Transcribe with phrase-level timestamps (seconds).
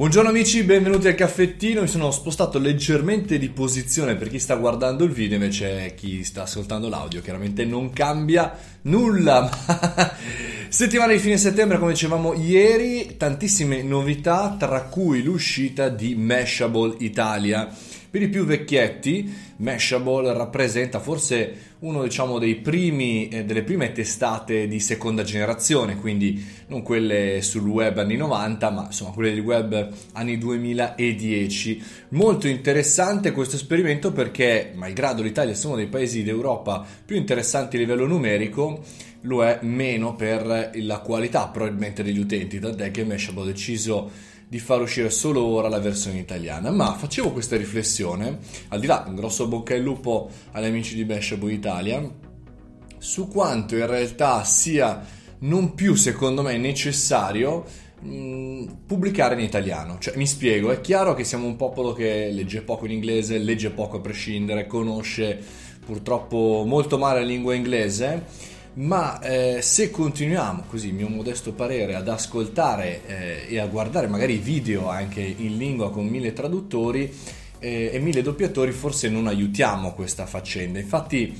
[0.00, 1.82] Buongiorno amici, benvenuti al caffettino.
[1.82, 6.44] Mi sono spostato leggermente di posizione per chi sta guardando il video, invece chi sta
[6.44, 9.50] ascoltando l'audio chiaramente non cambia nulla.
[10.70, 17.68] Settimana di fine settembre, come dicevamo ieri, tantissime novità, tra cui l'uscita di Mashable Italia.
[18.10, 24.66] Per i più vecchietti, Mashable rappresenta forse uno diciamo, dei primi, eh, delle prime testate
[24.66, 29.90] di seconda generazione, quindi non quelle sul web anni 90, ma insomma quelle del web
[30.14, 31.82] anni 2010.
[32.08, 37.78] Molto interessante questo esperimento perché, malgrado l'Italia sia uno dei paesi d'Europa più interessanti a
[37.78, 38.82] livello numerico,
[39.20, 44.10] lo è meno per la qualità probabilmente degli utenti, tant'è che Mashable ha deciso
[44.50, 46.72] di far uscire solo ora la versione italiana.
[46.72, 48.38] Ma facevo questa riflessione,
[48.70, 52.04] al di là, un grosso bocca al lupo agli amici di Mashable Italia,
[52.98, 55.06] su quanto in realtà sia
[55.42, 57.64] non più, secondo me, necessario
[58.00, 59.98] mh, pubblicare in italiano.
[60.00, 63.70] Cioè, mi spiego, è chiaro che siamo un popolo che legge poco in inglese, legge
[63.70, 65.38] poco a prescindere, conosce
[65.86, 72.08] purtroppo molto male la lingua inglese ma eh, se continuiamo così, mio modesto parere, ad
[72.08, 77.12] ascoltare eh, e a guardare magari video anche in lingua con mille traduttori
[77.58, 80.78] eh, e mille doppiatori, forse non aiutiamo questa faccenda.
[80.78, 81.36] Infatti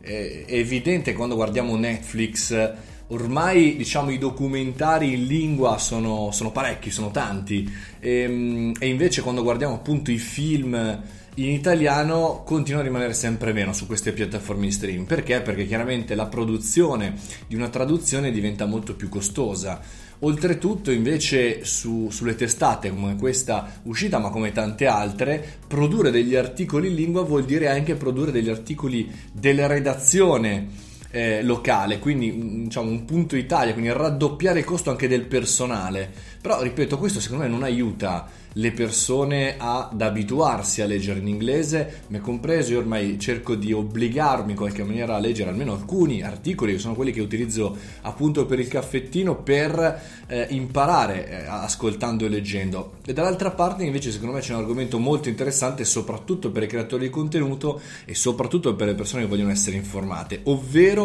[0.00, 2.72] eh, è evidente quando guardiamo Netflix,
[3.08, 9.20] ormai diciamo i documentari in lingua sono, sono parecchi, sono tanti, e, ehm, e invece
[9.22, 11.02] quando guardiamo appunto i film
[11.38, 15.04] in italiano continua a rimanere sempre meno su queste piattaforme di stream.
[15.04, 15.40] Perché?
[15.40, 17.14] Perché chiaramente la produzione
[17.46, 19.80] di una traduzione diventa molto più costosa.
[20.20, 26.88] Oltretutto, invece, su, sulle testate come questa uscita, ma come tante altre, produrre degli articoli
[26.88, 32.90] in lingua vuol dire anche produrre degli articoli della redazione eh, locale, quindi mm, diciamo
[32.90, 36.10] un punto Italia, quindi raddoppiare il costo anche del personale.
[36.40, 42.02] Però ripeto, questo secondo me non aiuta le persone ad abituarsi a leggere in inglese,
[42.08, 46.72] me compreso, io ormai cerco di obbligarmi in qualche maniera a leggere almeno alcuni articoli
[46.72, 52.28] che sono quelli che utilizzo appunto per il caffettino per eh, imparare eh, ascoltando e
[52.28, 52.94] leggendo.
[53.04, 57.04] E dall'altra parte invece secondo me c'è un argomento molto interessante soprattutto per i creatori
[57.04, 60.97] di contenuto e soprattutto per le persone che vogliono essere informate, ovvero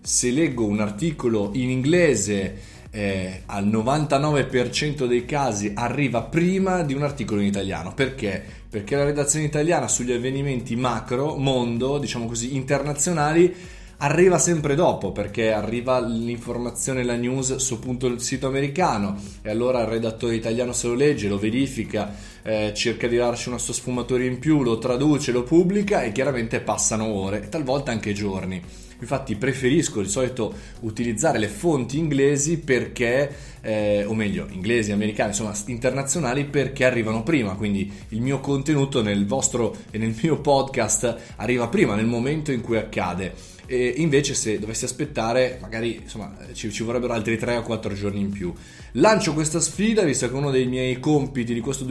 [0.00, 7.02] se leggo un articolo in inglese eh, al 99% dei casi arriva prima di un
[7.02, 7.92] articolo in italiano.
[7.92, 8.42] Perché?
[8.68, 13.54] Perché la redazione italiana sugli avvenimenti macro, mondo, diciamo così, internazionali,
[13.98, 19.80] arriva sempre dopo perché arriva l'informazione, la news su appunto il sito americano e allora
[19.80, 22.14] il redattore italiano se lo legge, lo verifica,
[22.46, 26.60] eh, cerca di darci una sua sfumatura in più, lo traduce, lo pubblica e chiaramente
[26.60, 28.62] passano ore, talvolta anche giorni.
[28.98, 33.30] Infatti preferisco di solito utilizzare le fonti inglesi perché,
[33.60, 39.26] eh, o meglio, inglesi, americani, insomma internazionali perché arrivano prima, quindi il mio contenuto nel
[39.26, 43.54] vostro e nel mio podcast arriva prima, nel momento in cui accade.
[43.66, 48.20] E invece se dovessi aspettare magari insomma ci, ci, vorrebbero altri 3 o 4 giorni
[48.20, 48.54] in più
[48.92, 51.84] lancio questa sfida visto che uno dei miei compiti di questo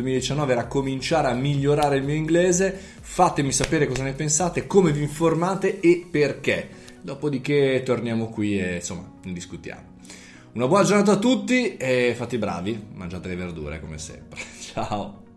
[0.46, 5.02] 2019 era cominciare a migliorare il mio inglese fatemi sapere cosa ne pensate come vi
[5.02, 9.94] informate e perché Dopodiché torniamo qui e insomma ne discutiamo.
[10.54, 14.40] Una buona giornata a tutti e fate i bravi, mangiate le verdure come sempre.
[14.60, 15.26] Ciao!